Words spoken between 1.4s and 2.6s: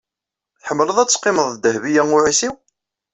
d Dehbiya u Ɛisiw?